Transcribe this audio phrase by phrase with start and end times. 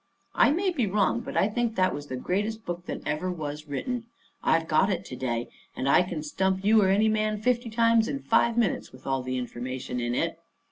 [0.33, 3.67] I may be wrong, but I think that was the greatest book that ever was
[3.67, 4.05] written.
[4.43, 8.07] I've got it to day; and I can stump you or any man fifty times
[8.07, 10.39] in five minutes with the information in it.